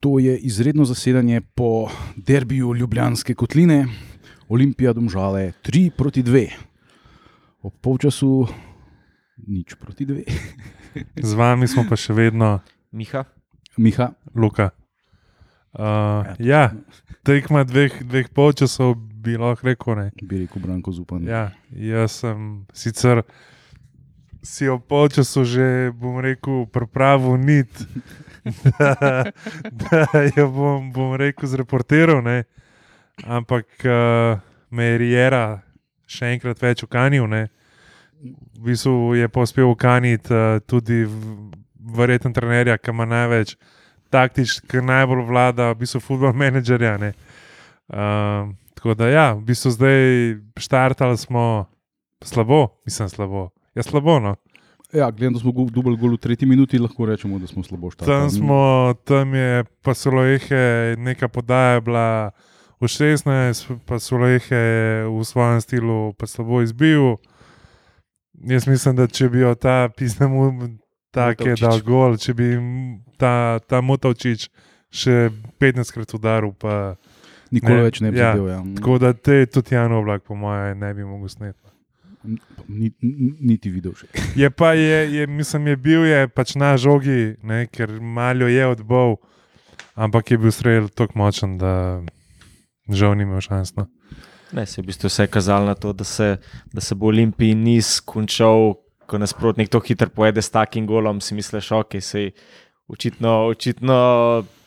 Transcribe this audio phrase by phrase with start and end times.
[0.00, 3.86] To je izredno zasedanje po derbiju Ljubljanske kotline,
[4.48, 6.48] Olimpija domžale 3 proti 2.
[7.62, 8.46] Ob polčasu
[9.46, 10.22] nič proti 2.
[11.28, 12.60] Z vami smo pa še vedno,
[12.92, 13.24] Miha,
[13.76, 14.70] Miha, Luka.
[15.74, 16.70] Uh, ja,
[17.26, 19.98] tekma dveh, dveh polčasov bi lahko rekel.
[19.98, 20.10] Ne.
[20.22, 21.26] bi rekel Branko Zupan.
[21.26, 23.24] Ja, jaz sem sicer
[24.46, 27.82] si ob polčasu že, bom rekel, pripravil nit,
[28.78, 29.24] da,
[29.82, 32.44] da jo bom, bom rekel, zreportiral, ne.
[33.24, 34.38] ampak uh,
[34.70, 35.44] me je Rijera
[36.06, 37.26] še enkrat več ukanil.
[37.26, 37.48] Ne.
[38.58, 41.04] V bistvu je pa uspel ukaniti uh, tudi
[41.98, 43.56] verjeten trenerja, ki ima največ
[44.14, 46.96] taktičnih, ki najbolj vlada, v bistvu futbol menedžerja.
[46.98, 47.12] ne.
[47.88, 50.02] Um, tako da, ja, v bistvu zdaj
[50.60, 51.66] štartali smo
[52.24, 53.50] slabo, mislim slabo.
[53.74, 54.18] Ja, slabo.
[54.20, 54.36] No.
[54.92, 58.20] Ja, gledam, da smo dubli gol v tretji minuti, lahko rečemo, da smo slabo štartali.
[58.20, 62.30] Tam, smo, tam je pa Soloehe, neka podaja je bila
[62.80, 67.20] v 16, pa Soloehe je v svojem stilu pa slabo izbil.
[68.32, 70.32] Jaz mislim, da če bi jo ta pisem
[71.12, 71.60] tako Motovčič.
[71.60, 72.48] dal gol, če bi
[73.20, 74.48] ta, ta Motovčič
[74.88, 75.28] še
[75.60, 76.96] 15 krat udaril, pa
[77.52, 78.48] Nikoli Ne, več ne bi ja, zadel.
[78.52, 78.60] Ja.
[78.76, 81.77] Tako da te tudi Jan Oblak, po mojem, ne bi mogel sneti.
[82.68, 84.08] Ni, ni, niti videl še.
[84.36, 88.66] Je pa, je, je, mislim, je bil je pač na žogi, ne, ker malo je
[88.68, 89.16] odbol,
[89.96, 91.72] ampak je bil strelj tako močen, da
[92.88, 93.72] žal ni imel šans.
[93.78, 93.88] No.
[94.52, 96.36] ne, se je v bistvu vse kazalo na to, da se,
[96.72, 98.76] da se bo Olimpij niz končal,
[99.08, 102.30] ko nasprotnik to hitro pojede s takim golom, si misliš, ok, se
[102.88, 103.96] očitno, očitno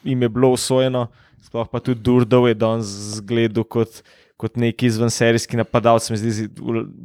[0.04, 1.08] jim je bilo usvojeno,
[1.42, 4.02] sploh pa tudi Durdov je danes zgledal kot.
[4.42, 6.48] Kot neki izvenserijski napadalec, se mi zdi,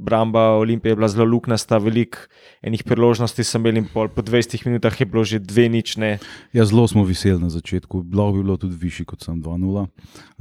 [0.08, 2.22] bramba Olimpije je bila zelo luknasta, veliko
[2.64, 6.16] enih priložnosti sem imel, in pol, po 20 minutah je bilo že dve nične.
[6.56, 9.86] Ja, zelo smo veseli na začetku, lahko bi bilo tudi višji kot sem 2-0.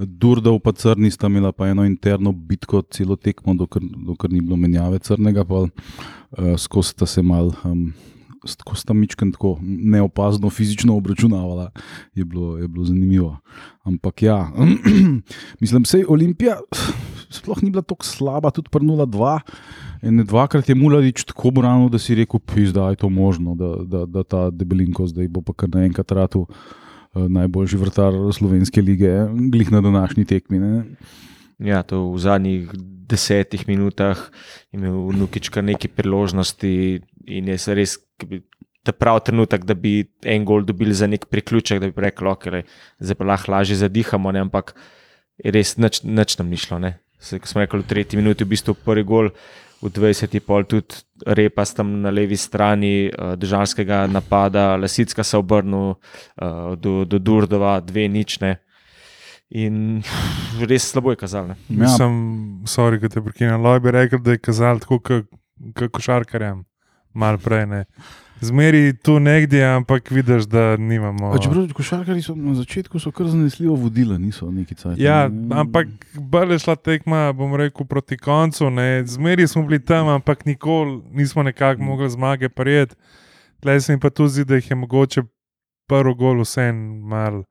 [0.08, 4.56] Durdov pa crni sta imela pa eno interno bitko celo tekmo, dokler, dokler ni bilo
[4.56, 5.72] menjave crnega, pa uh,
[6.58, 7.52] skozi sta se mal.
[7.68, 7.90] Um,
[8.66, 11.72] Ko sta mičken tako neopazno fizično obračunavala,
[12.16, 13.38] je bilo, je bilo zanimivo.
[13.84, 14.52] Ampak ja,
[15.62, 16.58] mislim, da je Olimpija
[17.30, 19.40] sploh ni bila tako slaba, tudi pri 0-2.
[20.06, 22.40] In dvakrat je Mularič tako branil, da si rekel,
[22.74, 26.46] da je to možno, da, da, da ta debelinko zdaj bo pa kar naenkrat ratu
[26.46, 29.12] uh, najboljši vrtar slovenske lige,
[29.52, 30.60] glih na današnji tekmi.
[30.60, 30.84] Ne?
[31.60, 32.70] Ja, to v zadnjih
[33.08, 34.20] desetih minutah
[34.72, 38.44] je imel Nukič kar nekaj priložnosti in je se res ke bi-
[38.86, 42.64] ta prav trenutek, da bi en gol dobili za nek priključek, da bi rekli, okay,
[43.02, 44.44] zdaj pa lahko lažje zadihamo, ne?
[44.46, 44.76] ampak
[45.42, 46.80] je res nič, nič nam ni šlo.
[46.80, 47.00] ne.
[47.20, 49.32] Se, ko smo rekli v tretji minuti, v bistvu prvi gol,
[49.82, 50.38] v 20.
[50.46, 57.06] pol tudi repa tam na levi strani uh, državskega napada, Lesicka se obrnil uh, do,
[57.06, 58.60] do Durdova, dve nične.
[59.50, 60.02] In
[60.70, 61.48] res slabo je kazalo.
[61.48, 61.56] ne.
[61.70, 61.86] Ja.
[61.86, 62.14] Mislim,
[62.70, 63.62] sorry, da te prekinem.
[63.62, 66.64] Loj bi rekel, da je kazal tako, kot košarkarjem,
[67.16, 67.66] malo prej.
[67.66, 67.86] Ne.
[68.42, 71.32] Zmeri tu negdje, ampak vidiš, da nimamo.
[71.32, 75.00] A Čeprav košarkari so na začetku so kar zanesljivo vodili, niso neki cajt.
[75.00, 78.70] Ja, ampak bolj je šla tekma, bom rekel, proti koncu.
[78.70, 79.06] ne.
[79.06, 82.96] Zmeri smo bili tam, ampak nikoli nismo nekako mogli zmage prijeti.
[83.60, 85.22] Tleh se mi pa tu zdi, da jih je mogoče
[85.88, 87.44] prvi gol vsem mal,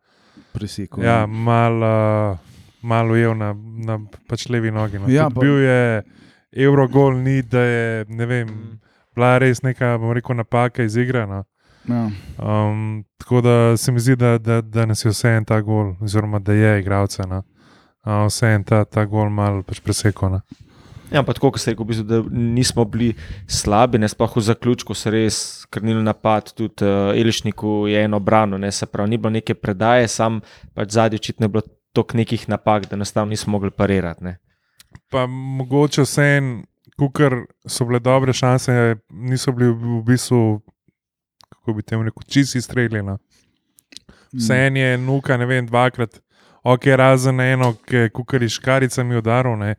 [0.52, 1.04] presekal.
[1.04, 2.38] ja, mal, uh,
[2.82, 3.98] mal ujel na, na
[4.28, 4.98] pač levi nogi.
[4.98, 5.08] No.
[5.08, 6.02] Ja, Tudi pa- Bil je
[6.52, 8.48] Eurogol, ni da je, ne vem,
[9.14, 11.26] bila res neka, bom rekel, napaka iz igre.
[11.26, 11.44] No.
[11.88, 12.10] Ja.
[12.38, 15.94] Um, tako da se mi zdi, da, da, da nas je vse en ta gol,
[16.00, 17.26] oziroma da je igralce.
[17.28, 17.42] No.
[18.04, 20.38] Uh, vse en ta, ta gol malo pač presekal.
[20.38, 20.40] No.
[21.12, 23.12] Ja, pa tako, kot ste rekel, v bistvu, da nismo bili
[23.46, 25.36] slabi, ne sploh v zaključku se res
[25.70, 30.08] krnil napad, tudi uh, Elišniku je eno brano, ne se pravi, ni bilo neke predaje,
[30.08, 30.40] sam
[30.74, 31.62] pač zadnji očitno je bilo
[31.94, 34.24] toliko nekih napak, da enostavno nismo mogli parirati.
[34.24, 34.38] Ne.
[35.10, 36.48] Pa mogoče vse en,
[36.98, 40.60] kukar so bile dobre šanse, niso bili v bistvu,
[41.48, 43.16] kako bi temu rekel, čisti streljeni.
[44.34, 46.20] Vse en je nuka, ne vem, dvakrat,
[46.62, 49.56] ok, razen eno, ki je kukar iz škaricami udaril.
[49.58, 49.74] ne.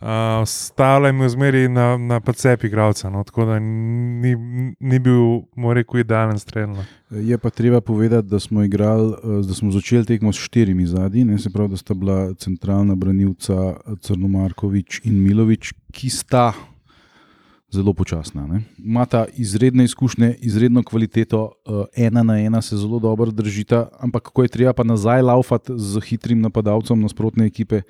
[0.00, 0.06] Uh,
[0.46, 4.36] Stala je zmeri na, na pacep igralca, no, tako da ni,
[4.80, 6.70] ni bil, mora rekel, idealen strelj.
[6.72, 6.84] No.
[7.10, 11.24] Je pa treba povedati, da smo, igrali, eh, da smo začeli tekmo s štirimi zadnji,
[11.24, 16.52] ne se pravi, da sta bila centralna branilca Crnomarkovič in Milovič, ki sta
[17.70, 18.46] zelo počasna.
[18.46, 18.62] ne.
[18.78, 24.42] Imata izredne izkušnje, izredno kvaliteto, eh, ena na ena se zelo dobro držita, ampak ko
[24.42, 27.82] je treba pa nazaj laufati z hitrim napadalcem nasprotne ekipe,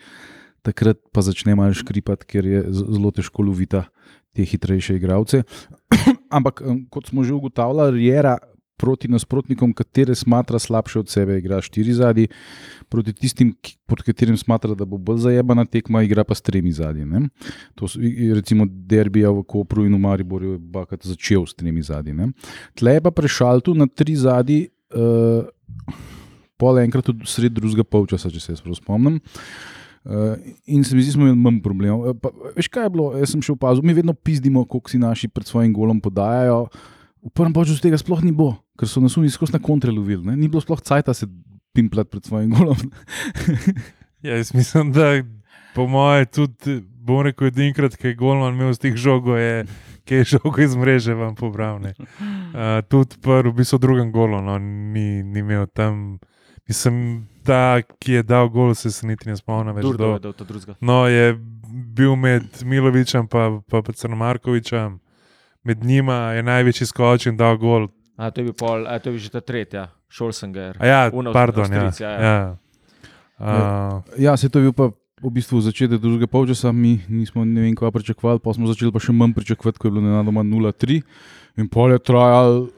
[0.62, 3.86] takrat pa začne malo škripati, ker je zelo težko lovita
[4.36, 5.42] te hitrejše igralce.
[6.36, 8.38] ampak kot smo že ugotavljali, Riera
[8.80, 12.30] proti nasprotnikom, katere smatra slabše od sebe, igra štiri zadnji,
[12.88, 16.72] proti tistim, ki, proti katerim smatra, da bo bolj zajebana tekma, igra pa s tremi
[16.72, 17.26] zadnji.
[17.76, 18.00] To so
[18.34, 22.30] recimo derbija v Kopru in v Mariboru, je Bakat začel s tremi zadnji.
[22.78, 24.70] Tle je pa prešal tu na tri zadnji.
[24.96, 25.44] Uh,
[26.60, 29.14] Pol enkrat tudi sred drugega polčasa, če se jaz spomnim.
[29.16, 29.79] Uh,
[30.66, 32.08] in se mi zdi, da smo imeli manj problemov.
[32.08, 33.10] Eh, veš, kaj je bilo?
[33.20, 36.66] Jaz sem še opazil, mi vedno pizdimo, koliko si naši pred svojim golom podajajo.
[37.20, 40.24] V prvem času tega sploh ni bilo, ker so nas oni skozi na kontre lovili.
[40.24, 40.36] ne.
[40.36, 41.28] Ni bilo sploh cajt, da se
[41.76, 42.76] pimpljati pred svojim golom.
[44.20, 45.22] Ja, jaz mislim, da
[45.72, 49.64] po mojem tudi, bom rekel, edinkrat, ki je Golman imel z teh žogo, je,
[50.04, 51.80] ki je žogo iz mreže vam pobral.
[51.80, 56.18] Uh, tudi prvi, v bistvu drugem golu, no, ni, ni imel tam.
[56.68, 59.86] Mislim, ta, ki je dal gol, se, se niti ne spomnim več.
[59.96, 60.14] Kdo.
[60.14, 60.76] je dal to drugega.
[60.80, 61.34] No, je
[61.70, 64.98] bil med Milovičem in pa, pa, pa Crnomarkovičem,
[65.66, 67.90] med njima je največji skoč in dal gol.
[68.20, 70.78] A to je bil pol, a to je bil že ta tretja, Šolsenger.
[70.78, 71.88] A ja, Una pardon, ja.
[71.88, 72.32] Avstrijci, ja, ja.
[72.38, 72.56] ja.
[73.40, 77.66] Uh, ja, se to je bil pa v bistvu začetek drugega polčasa, mi nismo ne
[77.66, 81.00] vem, kaj pričakovali, pa smo začeli pa še manj pričakovati, ko je bilo nenadoma 0-3
[81.60, 82.68] in pol je trajal.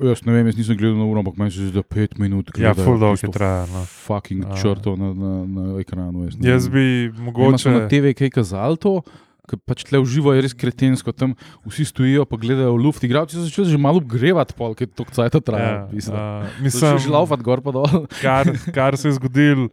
[0.00, 2.48] Jaz ne vem, jaz nisem gledal na uro, ampak meni se zdi, da pet minut.
[2.56, 3.66] ja, gledajo full dog je trajal.
[3.68, 3.82] No.
[3.84, 4.56] Fucking A.
[4.56, 6.24] črto na, na, na ekranu.
[6.24, 7.70] Jaz, Jaz bi Mogoče mogoče.
[7.70, 9.02] na TV kaj kazali to,
[9.44, 11.34] ker pač tle uživo je res kretensko, tam
[11.66, 13.02] vsi stojijo pa gledajo v luft.
[13.02, 15.90] Igravci so začeli že malo grevati, pol, ker to cajt traja.
[15.90, 18.06] Ja, uh, Mislim, že laufati gor pa dol.
[18.24, 19.68] kar, kar se je zgodilo,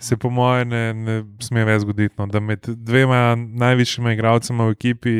[0.00, 2.16] se po mojem ne, ne sme več zgoditi.
[2.16, 5.16] No, da med dvema najvišjima igralcema v ekipi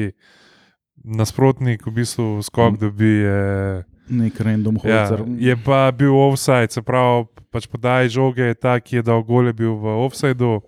[1.04, 2.80] nasprotnik v bistvu skok Mm.
[2.80, 3.14] dobi.
[3.20, 5.22] Je, Nek random ja, holzer.
[5.38, 9.52] je pa bil offside, se pravi, pač podaj žoge je ta, ki je dal gole,
[9.54, 10.58] bil v offsideu.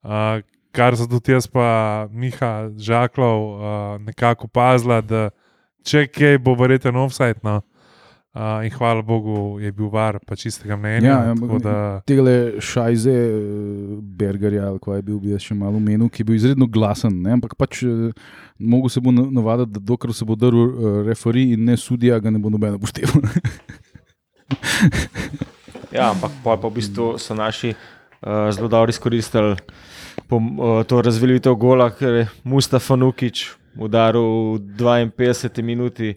[0.00, 0.40] Uh,
[0.72, 5.28] kar so tudi jaz, pa Miha Žaklov, uh, nekako pazila, da
[5.84, 7.40] če kaj bo verjeten offside.
[7.44, 7.60] No,
[8.30, 11.08] Uh, in hvala Bogu je bil var, pa čistega mnenja.
[11.08, 15.56] Ja, ja, tako da, Tele šajze, eh, Bergerja, ali kaj je bil, bi jaz še
[15.58, 17.16] malo omenil, ki je bil izredno glasen.
[17.24, 17.32] Ne?
[17.34, 18.12] Ampak pač eh,
[18.58, 22.20] mogo se bo na- navaditi, da dokler se bo drl uh, referi in ne sudija,
[22.22, 23.18] ga ne bo noben upošteval.
[25.90, 29.56] Ja, ampak pol pa v bistvu so naši uh, zelo dobro izkoristili
[30.30, 36.14] pom, uh, to razveljavitev gola, ker je Mustafa Nukič udaril v 52 minuti.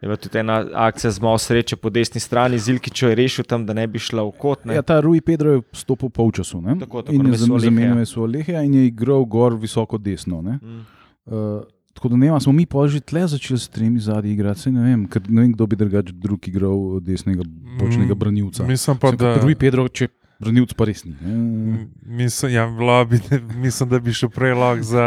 [0.00, 3.44] Je bila tudi ena akcija z malo sreče po desni strani, Zilkič jo je rešil
[3.48, 4.66] tam, da ne bi šla v kot.
[4.68, 4.74] Ne?
[4.76, 6.76] Ja, ta Rui Pedro je stopil polčasu ne?
[6.80, 10.42] Tako, tako, in je zamenjal svoj lehe in je igral gor visoko desno.
[10.42, 10.58] Ne?
[10.62, 10.84] Mm.
[11.24, 11.64] Uh,
[11.96, 14.70] tako da ne vem, smo mi pa že tle začeli s tremi zadnji igrati.
[14.70, 17.42] Ne vem, ker ne vem, kdo bi drugač drug igral desnega
[17.80, 18.66] bočnega Mm, branilca.
[18.68, 19.34] Mislim pa, Sem da.
[19.40, 21.12] Rui Pedro, če branilc pa res ni.
[21.12, 21.28] ne.
[21.28, 23.20] M- Mislim, ja, lobi,
[23.56, 25.06] mislim, da bi šel prej lahko za,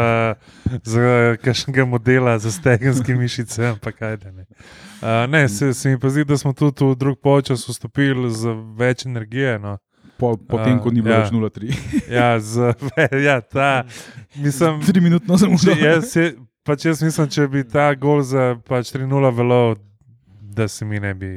[0.84, 1.00] za
[1.36, 3.66] kakšnega modela, za stegenske mišice.
[3.68, 4.44] Ampak kaj da ne.
[5.00, 8.48] Uh, ne, se, se mi pa zdi, da smo tudi v drug polčas vstopili z
[8.76, 9.58] več energije.
[9.58, 9.78] No.
[10.16, 11.20] Po, potem, ko ni bilo Ja.
[11.20, 11.72] več 0-3.
[12.10, 12.74] Ja, z,
[13.28, 13.84] ja, ta.
[14.36, 15.78] Mislim, Tri minutno sem užal.
[15.78, 19.76] jaz, je, pač jaz mislim, če bi ta gol za pač 3-0 velo,
[20.42, 21.30] da se mi ne bi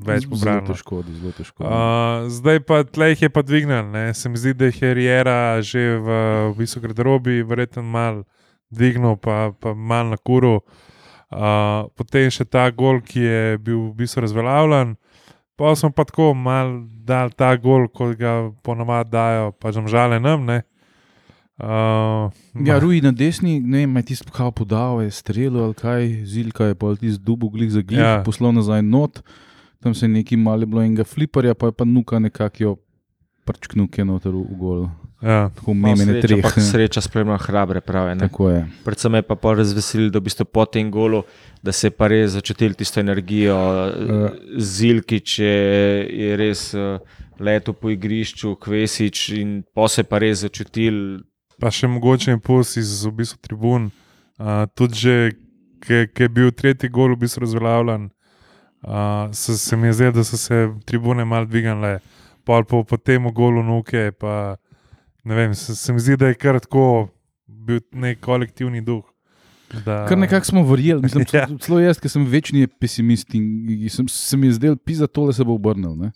[0.00, 0.66] več Zelo pobralo.
[0.66, 1.60] težko, zelo težko.
[1.60, 3.84] Uh, zdaj pa tle jih je pa dvignil.
[3.86, 4.14] Ne?
[4.14, 6.08] Se mi zdi, da je Riera že v,
[6.50, 8.24] v bistvu garderobi, verjetno mal
[8.70, 10.60] dvignil, pa, pa mal na kuru.
[11.30, 14.96] Uh, potem še ta gol, ki je bil v bistvu razveljavljen.
[15.54, 16.72] Pa smo pa tako mal
[17.04, 20.42] dal ta gol, kot ga ponovadi dajo, pa že žale nam.
[20.42, 20.62] Ne?
[21.60, 26.24] Uh, Ja, Rui na desni, ne vem, je tisto, kaj podal, je strelil ali kaj,
[26.24, 28.22] zilka je pa tisti dubu glih za glih, Ja.
[28.24, 29.20] poslal nazaj not,
[29.82, 32.76] tam se je neki mali bilo enega fliparja, pa je pa nuka nekako jo
[33.44, 34.82] prčknil, ki je noter v gol.
[35.22, 35.50] ja.
[35.54, 36.36] Tako Malo memene sreča, treh.
[36.38, 36.62] ampak ne.
[36.64, 38.14] Sreča spremlja hrabre prave.
[38.14, 38.28] Ne?
[38.28, 38.60] Tako je.
[38.84, 41.22] Predvsem me pa pol razveselilo, da v bistvu po tem golu,
[41.62, 43.56] da se je pa res začutil tisto energijo.
[43.56, 44.28] Uh.
[44.56, 45.56] Zilkič je,
[46.08, 47.00] je res uh,
[47.40, 51.24] letel po igrišču, Kvesič in pa se je pa res začutil.
[51.60, 53.90] pa še mogoče impuls iz v bistvu, tribun.
[54.40, 55.14] Uh, tudi, že,
[55.84, 58.08] ki je bil tretji gol, v bistvu razveljavljen,
[58.82, 61.98] uh, se, se mi je zdelo, da so se tribune mal dvignile,
[62.44, 64.10] pol po, po tem golu nuke.
[64.18, 64.56] Pa,
[65.24, 67.08] ne vem, se, se mi zdi, da je kar tako
[67.46, 69.04] bil nek kolektivni duh.
[69.84, 71.44] Da, Kar nekako smo verjeli, mislim, Ja.
[71.62, 75.44] celo jaz, ki sem večni pesimist in sem, se mi je zdel, pisa tole se
[75.46, 75.94] bo obrnil.
[75.94, 76.10] ne.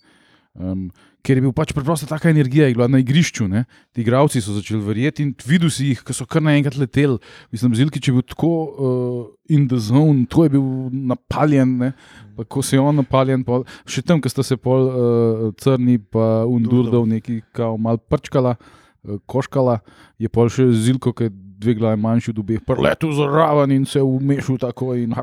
[0.54, 0.86] Um,
[1.26, 3.48] ker je bil pač preprosto taka energija, je bila na igrišču.
[3.50, 3.64] Ne?
[3.90, 7.18] Ti igravci so začeli verjeti in videl si jih, ki so kar naenkrat leteli.
[7.50, 11.74] Mislim, Zilkič je bil tako uh, in the zone, to je bil napaljen.
[11.80, 11.90] Ne?
[12.36, 15.98] Pa ko se je on napaljen, pol, še tam, ko sta se pol uh, crni,
[15.98, 19.80] pa undurdov neki kao mal prčkala, uh, koškala,
[20.22, 24.02] je pol še zilko, ki je dve glavi manjši od obeh, preletu zraven in se
[24.02, 24.94] umešal tako.
[24.94, 25.14] In...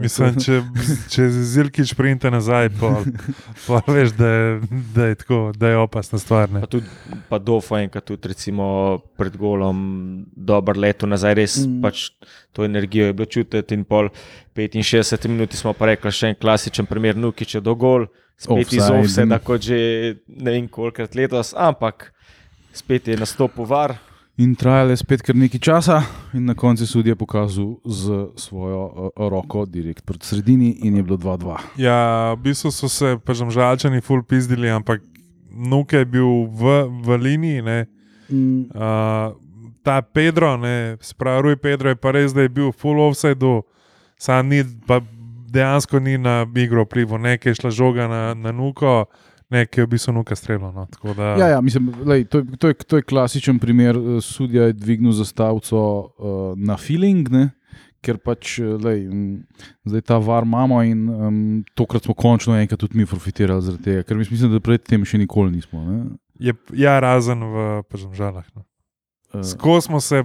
[0.00, 0.60] Mislim, če,
[1.10, 2.92] če zilkič printe nazaj, pa,
[3.66, 4.60] pa veš, da je,
[4.94, 6.52] da je tako, da je opasna stvar.
[6.52, 6.62] Ne?
[6.64, 6.86] Pa tudi
[7.28, 11.80] pa Dofo enkrat tudi recimo pred golom dober leto nazaj, res Mm.
[11.82, 12.10] pač
[12.52, 14.08] to energijo je bilo čutiti in pol
[14.54, 18.82] 65 minut smo pa rekli še en klasičen primer, Nukič je do gol, spet iz
[18.82, 19.00] Offside.
[19.00, 19.78] offseda, kot že
[20.28, 22.12] ne vem kolikrat letos, ampak
[22.74, 23.96] spet je nastopil var.
[24.36, 26.00] In trajalo je spet kar nekaj časa,
[26.34, 31.02] in na koncu je sudija pokazal z svojo uh, roko direkt proti sredini, in je
[31.02, 31.58] bilo 2-2.
[31.78, 35.02] Ja, v bistvu so se pač žalčani full pizdili, ampak
[35.54, 37.62] Nuke je bil v, v liniji.
[37.62, 37.86] Ne?
[38.26, 38.74] Mm.
[38.74, 39.38] Uh,
[39.86, 43.62] ta Pedro, ne, spravuj Pedro, je pa res, da je bil full offside,
[44.18, 44.98] sam ni, pa
[45.54, 49.04] dejansko ni na igro vplival, nekaj je šla žoga na, na nuko,
[49.50, 50.72] nekaj je v bistvu nuka strelo.
[50.72, 53.96] No, da, Ja, ja, mislim, lej, to, je, to, je, to je klasičen primer.
[53.96, 57.50] eh, Sudija je dvignil zastavico uh, na feeling, ne?
[58.04, 59.06] ker pač eh, lej,
[59.88, 61.38] zdaj ta var imamo in um,
[61.74, 65.54] tokrat smo končno enkrat tudi mi profitirali zaradi tega, ker mislim, da predtem še nikoli
[65.56, 65.80] nismo.
[65.80, 66.04] ne.
[66.38, 68.44] je, ja, razen v pač žalah.
[68.54, 68.66] No.
[69.34, 70.24] Eh, Skozi smo se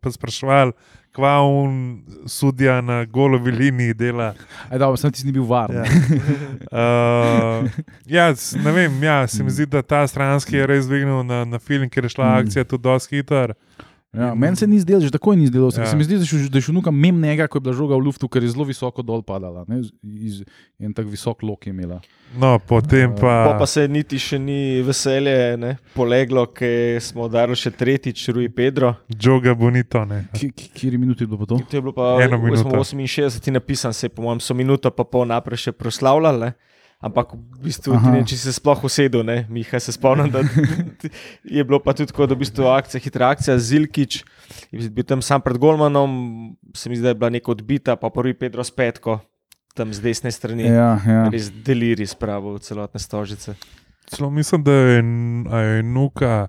[0.00, 0.72] pa sprašvali,
[1.12, 4.30] kva un sudija na golovi liniji dela.
[4.70, 5.70] Aj, dobro, sem ti ni bil var.
[5.74, 5.84] Ja.
[6.72, 7.68] Uh,
[8.06, 8.30] ja,
[8.64, 11.90] ne vem, ja, se mi zdi, da ta stranski je res dvignil na, na film,
[11.90, 12.38] ker je šla Mm.
[12.40, 13.52] akcija tudi dosti hiter.
[14.12, 15.70] Ja, Meni se ni zdelo, že tako ni zdelo.
[15.72, 15.80] Ja.
[15.80, 15.86] Ja.
[15.86, 18.28] Se mi zdi, da je šel- nuka mem njega, ko je bila žoga v luftu,
[18.28, 19.64] ker je zelo visoko dol padala.
[19.68, 19.80] Ne?
[20.04, 20.42] Iz,
[20.76, 22.00] en tak visok lok je imela.
[22.36, 23.44] No, potem pa.
[23.48, 28.48] Pa, pa se niti še ni veselje ne, poleglo, ker smo udarili še tretjič, Rui
[28.52, 28.94] Pedro.
[29.08, 30.04] Joga Bonito.
[30.04, 30.28] Ne.
[30.76, 31.56] Kjer minuti je bilo to?
[31.56, 32.68] To je bilo pa Eno minuto.
[32.68, 36.52] 68 napisan, se je, po mojem, so minuto pa pol naprej še proslavljali.
[37.02, 38.04] Ampak v bistvu, Aha.
[38.04, 40.44] ti ne, če se sploh usedel, ne, Miha se spomnim, da
[41.56, 44.20] je bilo pa tudi tako, da v bistvu akcija, hitra akcija, Zilkič
[44.70, 46.12] je bil tam sam pred Golmanom,
[46.78, 49.18] se mi zdi, da je bila neka odbita, pa prvi Pedro s petko,
[49.74, 50.68] tam z desne strani.
[50.70, 51.24] Ja, ja.
[51.32, 53.56] Res deliri spravo v celotne stožice.
[54.06, 56.46] Celo mislim, da je, je nuka,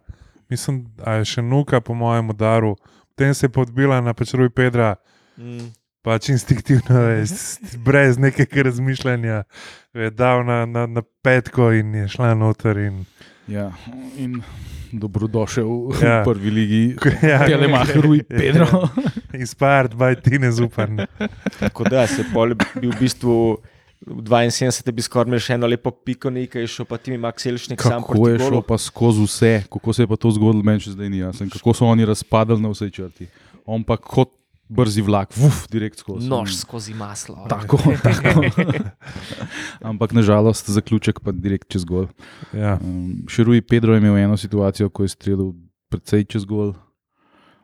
[0.54, 2.76] mislim, da je še nuka po mojem udaru.
[3.14, 4.94] Potem se je podbila na pečeruj Pedra,
[5.38, 5.74] Mm.
[6.04, 9.44] Pač instinktivno, je, s- brez nekega razmišljanja,
[9.94, 12.78] je dal na, na, na petko in je šla noter.
[12.80, 13.06] In,
[13.48, 13.72] ja.
[14.18, 14.42] In
[14.92, 16.22] dobrodošel v Ja.
[16.22, 16.84] prvi ligi.
[17.24, 18.68] ja, Telemacher, Rui Pedro.
[19.34, 21.08] Inspired by Tine Zupan.
[21.60, 23.58] Tako da se je pol bil v bistvu.
[24.04, 27.48] V 72 bi skoraj imel še eno lepo piko, nekaj je šel, pa ti Max
[27.48, 30.60] Elšnik sam Kako proti je šlo pa skozi vse, kako se je pa to zgodilo,
[30.62, 31.48] meni še zdaj ni jasno.
[31.48, 33.30] Kako so oni razpadali na vsej črti.
[33.66, 34.28] On pa kot
[34.70, 36.28] brzi vlak, vuf, direkt skozi.
[36.30, 37.46] Nož skozi maslo.
[37.50, 38.44] Tako, tako.
[39.82, 42.08] Ampak nažalost, zaključek pa direkt čez gol.
[42.54, 42.78] Ja.
[42.82, 45.54] Um, Širuji Pedro je imel eno situacijo, ko je streljal
[45.90, 46.74] precej čez gol.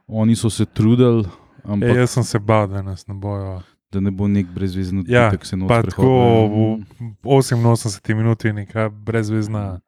[0.07, 1.25] Oni so se trudili,
[1.59, 3.61] E, ampak jaz sem se bal, da nas ne bojo.
[3.91, 5.89] da ne bo nek brezvezen Ja, odbitek se prehodil.
[5.91, 6.09] tako
[7.23, 9.79] v 88 minuti je neka brezvezna.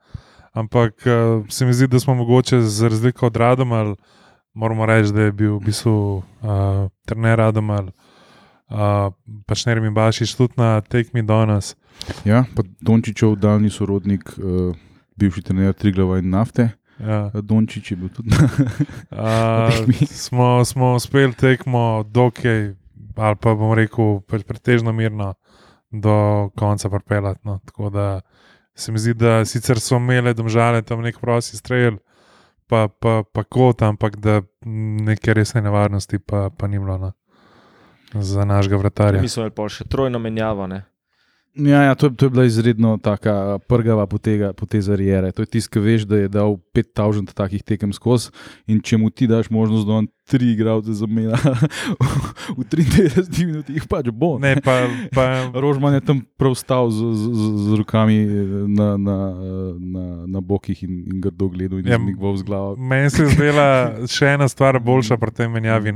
[0.54, 3.96] Ampak uh, se mi zdi, da smo mogoče za razliko od Radomal,
[4.54, 7.92] moramo reči, da je bil v bistvu uh, trener Radomal,
[8.70, 9.14] uh,
[9.48, 11.76] pač ne remi Bašič tudi na tekmi danes.
[12.26, 14.76] Ja, pa Dončičev daljni sorodnik, uh,
[15.16, 16.72] bivši trener Triglava in nafte.
[17.02, 17.32] Ja.
[17.34, 18.50] Dončič je bil tudi na
[19.12, 20.06] Uh, tekmi.
[20.08, 22.76] smo, smo uspeli tekmo dokaj,
[23.16, 25.34] ali pa bom rekel, pre- pretežno mirno
[25.92, 27.40] do konca pripeljati.
[27.44, 27.60] No.
[27.66, 28.22] Tako da
[28.76, 31.98] se mi zdi, da sicer so imeli domžale tam nek prosti strelj,
[32.72, 34.42] pa, pa, pa kot, ampak da
[35.04, 37.12] neke resne nevarnosti pa, pa ni bilo no.
[38.14, 39.22] za našega vratarja.
[39.22, 40.68] Mi smo imeli pol še trojno menjavo.
[40.72, 40.86] Ne?
[41.54, 45.32] Ja, ja to, je- to je bila izredno taka prgava potega, poteza Rijere.
[45.32, 48.30] To je tisti, ki veš, da je dal 5000 takih tekem skozi
[48.68, 51.36] in če mu ti daš možnost, da on tri igralce zamenja
[52.58, 54.40] v 93 minutah, pač bo.
[54.40, 55.26] Ne, pa, pa,
[55.62, 58.18] Rožman je tam prav stal z, z, z, z rokami
[58.70, 59.18] na, na,
[59.76, 62.70] na, na bokih in, in grdo gledal in Ja, zmigval z glavo.
[62.78, 63.68] Meni se je zdela
[64.08, 65.92] še ena stvar boljša pri tem menjavi.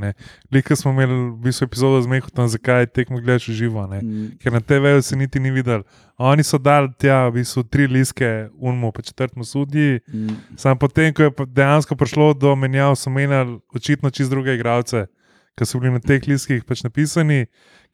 [0.52, 3.88] Lika smo imeli v bistvu epizodo z Mehutom, zakaj tekmo gledaš živo.
[3.88, 4.04] Ne?
[4.36, 5.86] ker na TV-ju se niti ni videl.
[6.18, 10.00] Oni so dali tja v bistvu tri liske, unmo, pa četrtmu sudji.
[10.58, 15.06] Sam potem, ko je dejansko prišlo do menjav, so menjali očitno čist druge igralce,
[15.56, 17.46] ki so bili na teh liskih pač napisani,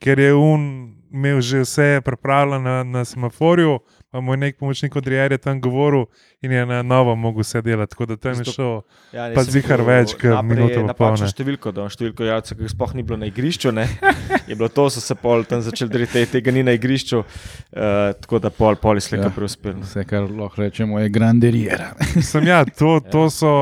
[0.02, 0.64] ker je un
[1.12, 3.80] imel že vse pripravljeno na, na semaforju,
[4.12, 6.06] pa mu je nek pomočnik od Rijerja tam govoril
[6.42, 7.92] in je na novo mogel vse delati.
[7.92, 8.82] Tako da tam je šlo.
[9.14, 11.32] Ja, Pa zihar več, kot minuto pa pol, Napačno ne.
[11.36, 13.72] številko, da številko javcev, ki jih sploh ni bilo na igrišču.
[13.76, 13.86] Ne?
[14.50, 18.40] Je bilo to, so se pol tam začeli dreti, tega ni na igrišču, uh, tako
[18.40, 19.30] da pol, pol je slika Ja.
[19.30, 19.36] ja.
[19.36, 19.78] preuspel.
[19.84, 21.92] Vse, kar lahko rečemo, je grande Rijera.
[22.24, 23.54] Sem ja, to, to so.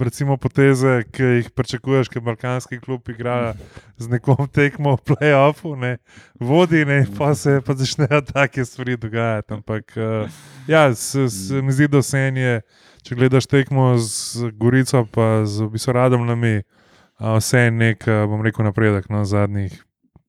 [0.00, 3.54] Recimo poteze, ki jih pričakuješ, ker balkanski klub igra
[3.98, 5.96] z nekom tekmo v playoffu, ne,
[6.40, 9.54] vodi ne, pa se pa začnejo take stvari dogajati.
[9.54, 12.60] Ampak uh, ja, se, se mi zdi, da vse je,
[13.06, 18.24] če gledaš tekmo z Gorico, pa z v bistvu Radomljami, uh, vse je nek, uh,
[18.30, 19.76] bom rekel, napredek na no, zadnjih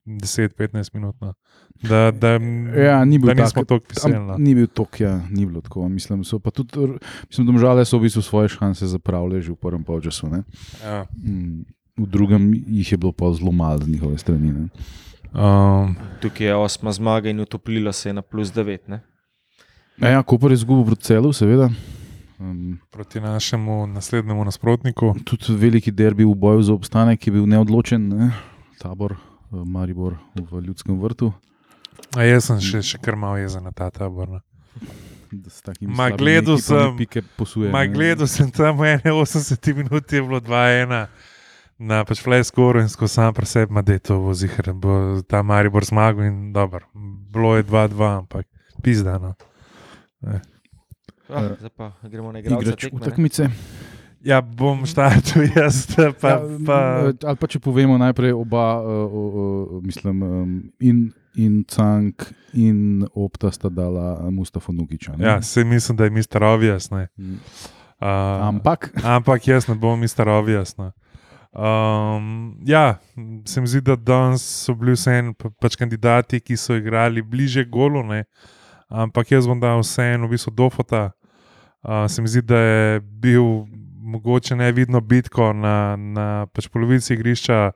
[0.07, 1.15] 10-15 minut.
[1.21, 1.33] No.
[1.79, 2.27] Da, da,
[2.75, 4.07] Ja, ni bil da nismo tak- tako.
[4.07, 4.38] Am, No.
[4.38, 5.89] ni bil tok, ja, ni bilo tako.
[5.89, 9.84] Mislim, so pa tudi, mislim, domžale so v bistvu svoje šanse zapravile že v prvem
[9.84, 10.27] polčasu.
[10.27, 10.43] ne.
[10.84, 11.05] Ja.
[11.17, 11.65] Mm,
[11.98, 14.51] V drugem jih je bilo pa zelo malo z njihove strani.
[14.51, 14.69] Ne.
[15.34, 18.88] Um, Tukaj je osma zmaga in utoplila se je na plus 9.
[18.88, 19.01] Ne?
[19.98, 21.69] Ja, ja, Koper je izgubil proti celu, seveda.
[22.39, 25.15] Um, proti našemu naslednjemu nasprotniku.
[25.25, 28.31] tudi veliki derbi v boju za obstanek je bil neodločen, ne.
[28.77, 31.34] tabor, eh, Maribor v ljudskem vrtu.
[32.15, 34.29] A jaz sem še, še kar malo jezen na ta tabor.
[34.29, 34.41] No.
[35.81, 36.95] Ma, gledal sem-
[37.35, 41.07] posuje, Ma, gledal sem tam 81 minut, je bilo 2-1
[41.77, 45.43] na pač flashcore in skozi sam pri sebi, ma, da je to vozihar, bo ta
[45.43, 46.87] Maribor zmagal in dobro.
[47.29, 48.47] Bilo je 2-2, ampak
[48.81, 49.35] pizdano.
[51.29, 53.51] Ah, zdaj pa gremo na igralca Igrač tekme, ne?
[54.25, 56.12] Ja, bom štartil jaz, pa, Ja,
[56.65, 62.31] pa, m, ali pa če povemo najprej oba, uh, uh, mislim, um, in, in Cank
[62.53, 65.15] in Opta sta dala uh, Mustafa Nukiča.
[65.17, 65.25] ne.
[65.25, 66.43] ja, se mislim, da je Mr.
[66.43, 66.89] Obvious.
[66.91, 67.07] ne.
[67.17, 67.39] Mm.
[68.01, 70.01] Uh, Ampak Ampak jaz ne bom.
[70.27, 70.77] Obvious.
[70.77, 70.91] No.
[71.57, 72.97] Um, ja,
[73.45, 77.65] se mi zdi, da danes so bili vseeno pa, pač kandidati, ki so igrali bliže
[77.65, 78.25] golu, ne.
[78.89, 81.12] ampak jaz bom dal vseeno v bistvu Dofota.
[81.81, 83.65] Uh, se mi zdi, da je bil
[84.07, 87.71] mogoče nevidno bitko na, na pač polovici igrišča,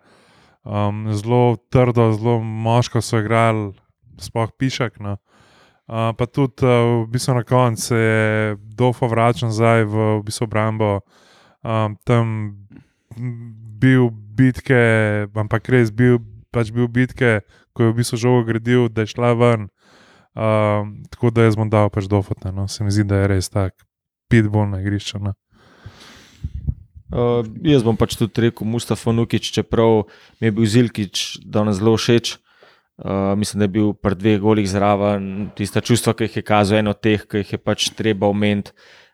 [0.64, 3.74] um, zelo trdo, zelo moško so igrali,
[4.22, 5.00] sploh pišak.
[5.00, 5.18] No.
[5.92, 10.24] Uh, pa tudi uh, v bistvu na koncu se je Dofo vračal nazaj v, v
[10.24, 11.02] bistvu obrambo,
[11.64, 12.56] um, tam
[13.82, 16.22] bil bitke, ampak res bil,
[16.52, 17.42] pač bil bitke,
[17.76, 19.68] ko je v bistvu žogo gradil, da je šla ven.
[20.32, 22.68] Um, tako da jaz bom dal pač Dofota, no.
[22.72, 23.76] se mi zdi, da je res tak
[24.32, 25.20] pitbull na igrišču.
[25.20, 25.36] No.
[27.12, 30.08] Uh, jaz bom pač tudi rekel Mustafa Nukič, čeprav
[30.40, 32.38] mi je bil Zilkič danes zelo všeč.
[33.02, 36.80] Uh, mislim, da je bil pri dveh golih zraven, tista čustva, ki jih je kazal,
[36.80, 38.72] eno teh, ki jih je pač treba omeniti.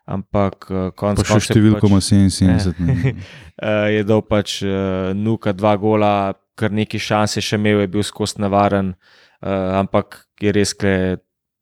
[0.08, 2.78] Ampak uh, konec pa še koncev številko ima pač, 77.
[2.86, 3.14] ne.
[3.18, 6.12] uh, je dal pač uh, Nuka dva gola,
[6.58, 8.94] kar neki šanse še imel, je bil skozi navaren.
[9.42, 11.18] Uh, ampak je res, je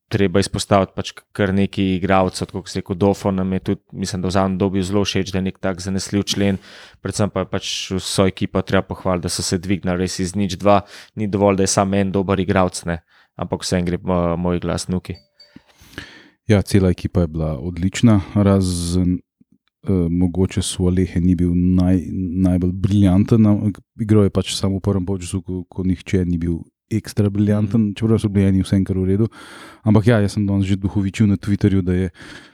[0.08, 4.22] treba izpostaviti pač kar nekaj igralcev, kot se je rekel, Dofo nam je tudi, mislim,
[4.22, 6.60] da v zadnjem dobi zelo všeč, da je nek tak zanesljiv člen.
[7.02, 10.58] Predvsem pa je pač vso ekipo treba pohvaliti, da so se dvignili res iz nič
[10.62, 10.80] dva,
[11.16, 13.02] ni dovolj, da je samo en dober igralec, ne.
[13.36, 15.18] ampak vsem gre uh, moj glas Nuki.
[16.48, 22.00] Ja, cela ekipa je bila odlična, razen uh, mogoče Sualehe ni bil naj,
[22.46, 23.50] najbolj briljanten.
[24.00, 27.94] Igral je pač samo v prvem polčasu, ko, ko nihče ni bil ekstra briljanten, mm.
[27.98, 29.28] čeprav so bili eni vsem kar v redu.
[29.82, 32.10] Ampak ja, jaz sem danes že duhovičil na Twitterju, da je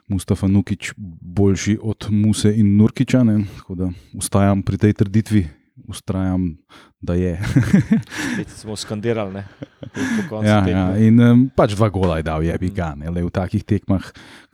[0.08, 3.44] Mustafa Nukič boljši od Muse in Nurkiča, ne?
[3.56, 5.61] tako da ustajam pri tej trditvi.
[5.88, 6.56] Ustrajam,
[7.00, 7.40] da je.
[8.60, 9.44] Smo skandirali, ne.
[10.44, 12.92] Ja, ja, in um, pač dva gola je dal, je bi ga.
[12.96, 14.04] V takih tekmah,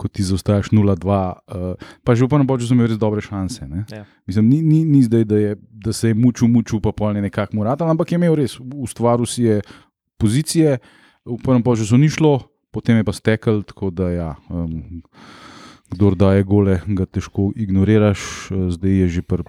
[0.01, 3.69] kot ti zaostajaš 0-2, uh, pa že v prvem boju sem imel res dobre šanse.
[3.69, 3.85] ne.
[3.93, 4.03] Ja.
[4.27, 7.61] Mislim, ni, ni, ni zdaj, da, je, da se je mučil, mučil, pa polni nekako
[7.61, 9.61] moratal, ampak je imel res, ustvaril si je
[10.19, 10.79] pozicije,
[11.29, 14.31] v prvem so ni šlo, potem je pa stekel, tako da ja.
[14.49, 15.03] Um,
[15.89, 18.21] Kdor daje gole, ga težko ignoriraš,
[18.53, 19.49] eh, zdaj je že pri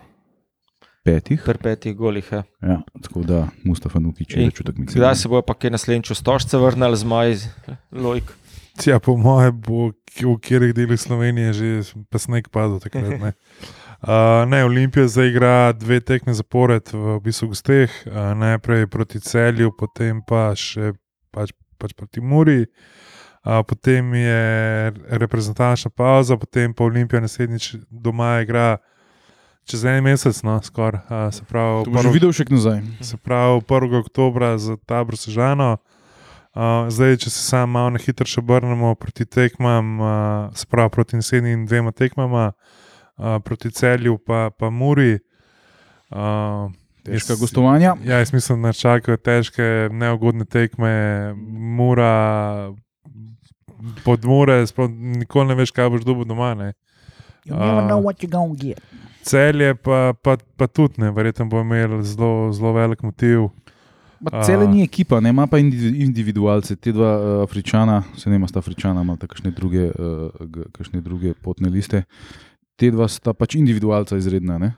[1.03, 1.41] petih.
[1.45, 2.27] Pri petih golih.
[2.31, 2.43] Ja.
[2.61, 4.85] Ja, tako da Mustafa Nukič je In začutek mi.
[4.85, 7.37] Kdaj se bojo pa kaj naslednjič v stožce vrnili z moj
[7.91, 8.35] lojk?
[8.85, 11.67] Ja, po mojem, bo v katerih delih Slovenije že
[12.11, 13.19] pesnik padel takrat.
[13.19, 13.33] Ne,
[14.07, 19.73] uh, ne Olimpija zdaj igra dve tekme zapored v, bistvu gosteh, uh, najprej proti celju,
[19.75, 20.93] potem pa še
[21.35, 22.67] pač, pač proti Muri.
[23.43, 24.39] Uh, potem je
[25.19, 28.77] reprezentančna pauza, potem pa Olimpija naslednjič doma igra
[29.69, 31.01] čez en mesec, no, skoraj.
[31.03, 32.81] Uh, se pravi, To že videl še nazaj.
[32.99, 33.69] se pravi 1.
[33.99, 35.77] oktober za tabor Sežano.
[36.51, 40.09] Uh, zdaj, če se samo malo na hitro še obrnemo proti tekmam, uh,
[40.51, 42.51] se pravi proti naslednjim dvema tekmama,
[43.15, 45.19] uh, proti celju pa, pa Muri.
[46.09, 47.93] Uh, Težka jaz- gostovanja.
[48.03, 50.89] Ja, jaz mislim, da nas čakajo težke, neugodne tekme,
[51.37, 52.73] mura,
[54.03, 56.55] pod mure, sploh nikoli ne veš, kaj boš dobil doma.
[56.55, 56.73] Ne.
[57.45, 58.81] You never Uh, know what you're gonna get.
[59.29, 63.49] Celje pa, pa, pa tudi ne, verjetno bo imel zelo, zelo velik motiv.
[64.43, 66.75] Cele ni ekipa, ne ima pa indivi- individualce.
[66.75, 70.33] Te dva uh, Afričana, se ne ima sta Afričana, ima kakšne druge, uh,
[70.75, 72.03] kakšne druge potne liste.
[72.79, 74.57] te dva sta pač individualca izredna.
[74.57, 74.69] Ne?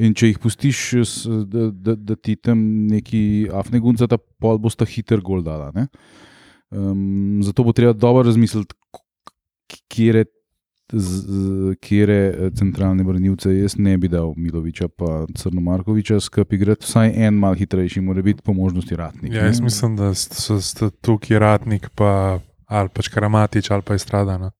[0.00, 4.58] In če jih pustiš, s- da, da, da ti tam neki afne gunca, ta pol
[4.58, 5.70] bosta hiter gol dala.
[5.74, 5.86] ne.
[6.72, 8.74] Um, zato bo treba dobro razmisliti,
[9.88, 10.24] kje
[11.80, 13.50] kje centralne branilce.
[13.58, 18.42] Jaz ne bi dal Miloviča pa Crnomarkoviča skupaj igrati, vsaj en mal hitrejši, mora biti
[18.42, 19.32] po možnosti ratnik.
[19.32, 24.50] Ja, jaz mislim, da so tukaj ratnik, pa, ali pač Karamatič, ali pa Istradano.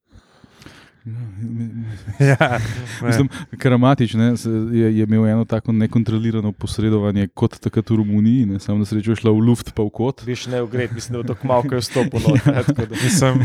[2.20, 2.36] Ja,
[3.02, 3.06] ne.
[3.06, 4.34] Mislim, Karamatič ne,
[4.72, 9.14] je, je imel eno tako nekontrolirano posredovanje, kot takrat v Romuniji, ne, samo na srečo
[9.14, 10.24] je šla v luft, pa v kot.
[10.26, 13.38] Biš ne ugred, mislim, da bo tako malo, ko je tako da- Mislim,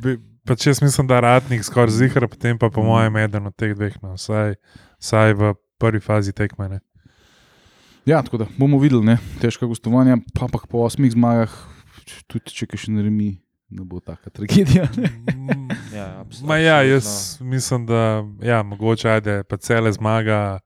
[0.00, 3.74] bi, pač jaz mislim, da ratnik skoraj zihar, potem pa po mojem eden od teh
[3.74, 4.54] dveh, no, vsaj,
[4.98, 6.68] vsaj v prvi fazi tekme.
[6.68, 6.80] Ne.
[8.04, 11.52] Ja, tako da bomo videli, ne, težka gostovanja, pa ampak po osmih zmagah,
[12.26, 13.30] tudi če še ne remi,
[13.70, 14.88] ne bo taka tragedija.
[14.96, 15.10] Ne.
[15.28, 17.06] Mm, Ja, absolutno, Ma ja, jaz
[17.38, 20.58] mislim, da ja, mogoče ajde, pa cele zmaga,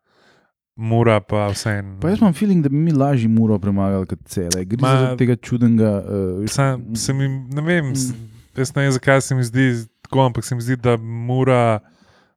[0.76, 1.72] mura pa vse.
[2.00, 4.64] Pa jaz imam feeling, da bi mi lažje muro premagali kot cele.
[4.64, 5.90] Gre Ma- za tega čudnega.
[6.00, 8.12] Uh, Sam, se mi, ne vem, s-
[8.56, 11.80] jaz ne vem, zakaj se mi zdi tako, ampak se mi zdi, da mura.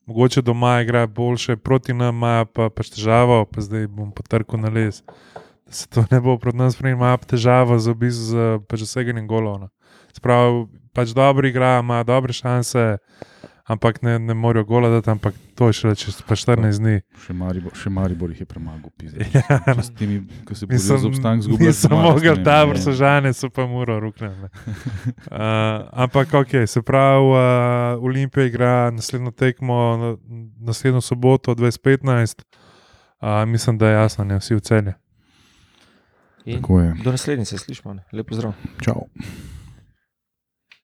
[0.10, 4.72] Mogoče doma igra boljše proti nam, ima pa pač težavo, pa zdaj bom potrkal na
[4.74, 5.04] les.
[5.68, 9.28] Da se to ne bo proti nas sprejel, ima težavo z obisk z pač doseganjem
[9.28, 9.60] golov.
[9.60, 9.70] no.
[10.18, 10.66] Sprav,
[10.98, 12.98] pač dobro igra, ima dobre šanse,
[13.70, 16.96] ampak ne, ne morejo gola dati, ampak to je šele čez pa 14 dni.
[17.18, 18.90] še, Maribor, še Maribor jih je premagal.
[18.92, 19.22] pizda.
[19.30, 21.70] Ja, s temi, ki se za Mislim, obstanek, zgubljajo.
[21.70, 24.30] nisem mogel ta vrsožane, so pa muro rukne.
[24.30, 24.50] Uh,
[26.04, 27.38] ampak ok, se pravi, uh,
[28.02, 30.18] Olimpija igra naslednjo tekmo, na-
[30.60, 32.42] naslednjo soboto 2015.
[33.22, 34.94] Uh, mislim, da je jasno, ne vsi v celju.
[37.04, 37.94] Do naslednjice, slišmo.
[37.94, 38.04] ne.
[38.12, 38.54] Lep pozdrav.
[38.82, 39.06] Čau.